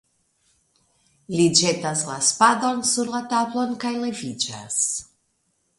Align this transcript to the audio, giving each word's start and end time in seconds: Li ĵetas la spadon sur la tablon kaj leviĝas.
Li 1.35 1.45
ĵetas 1.59 2.03
la 2.09 2.17
spadon 2.31 2.83
sur 2.93 3.15
la 3.17 3.23
tablon 3.35 3.79
kaj 3.87 3.95
leviĝas. 4.07 4.81